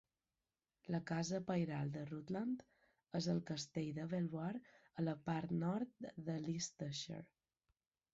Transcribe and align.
La 0.93 0.99
casa 1.09 1.39
pairal 1.49 1.91
de 1.97 2.05
Rutland 2.11 2.63
és 3.19 3.27
el 3.33 3.41
castell 3.49 3.91
de 3.97 4.07
Belvoir 4.15 4.55
a 5.03 5.05
la 5.05 5.15
part 5.29 5.53
nord 5.65 6.09
de 6.31 6.39
Leicestershire. 6.47 7.21